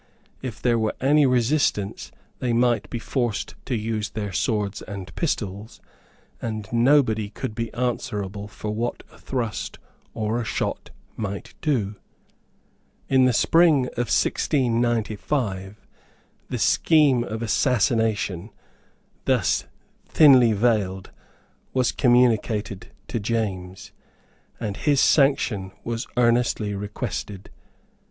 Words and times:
If 0.41 0.59
there 0.59 0.79
were 0.79 0.95
any 0.99 1.27
resistance 1.27 2.11
they 2.39 2.53
might 2.53 2.89
be 2.89 2.97
forced 2.97 3.53
to 3.65 3.75
use 3.75 4.09
their 4.09 4.33
swords 4.33 4.81
and 4.81 5.13
pistols, 5.13 5.79
and 6.41 6.67
nobody 6.73 7.29
could 7.29 7.53
be 7.53 7.71
answerable 7.75 8.47
for 8.47 8.71
what 8.71 9.03
a 9.11 9.19
thrust 9.19 9.77
or 10.15 10.41
a 10.41 10.43
shot 10.43 10.89
might 11.15 11.53
do. 11.61 11.97
In 13.09 13.25
the 13.25 13.31
spring 13.31 13.85
of 13.89 14.09
1695, 14.11 15.75
the 16.49 16.57
scheme 16.57 17.23
of 17.23 17.43
assassination, 17.43 18.49
thus 19.25 19.65
thinly 20.07 20.51
veiled, 20.53 21.11
was 21.75 21.91
communicated 21.91 22.87
to 23.07 23.19
James, 23.19 23.91
and 24.59 24.77
his 24.77 24.99
sanction 24.99 25.71
was 25.83 26.07
earnestly 26.17 26.73
requested. 26.73 27.51